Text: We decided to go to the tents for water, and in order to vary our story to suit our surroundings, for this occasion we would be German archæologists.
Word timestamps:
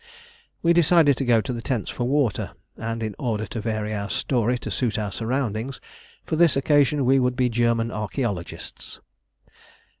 We 0.63 0.73
decided 0.73 1.15
to 1.17 1.25
go 1.25 1.41
to 1.41 1.53
the 1.53 1.61
tents 1.61 1.91
for 1.91 2.05
water, 2.05 2.53
and 2.75 3.03
in 3.03 3.13
order 3.19 3.45
to 3.45 3.61
vary 3.61 3.93
our 3.93 4.09
story 4.09 4.57
to 4.57 4.71
suit 4.71 4.97
our 4.97 5.11
surroundings, 5.11 5.79
for 6.25 6.35
this 6.37 6.57
occasion 6.57 7.05
we 7.05 7.19
would 7.19 7.35
be 7.35 7.49
German 7.49 7.89
archæologists. 7.89 8.97